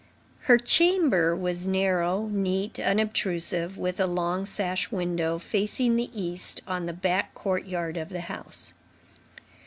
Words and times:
Her 0.49 0.57
chamber 0.57 1.35
was 1.35 1.67
narrow, 1.67 2.27
neat, 2.27 2.79
unobtrusive, 2.79 3.77
with 3.77 3.99
a 3.99 4.07
long 4.07 4.47
sash 4.47 4.89
window, 4.89 5.37
facing 5.37 5.95
the 5.95 6.09
East 6.11 6.59
on 6.67 6.87
the 6.87 6.93
back 6.93 7.35
court 7.35 7.65
yard 7.67 7.97
of 7.97 8.09
the 8.09 8.21
house. 8.21 8.73